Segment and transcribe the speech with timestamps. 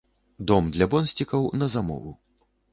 [0.51, 2.19] Дом для бонсцікаў на замову.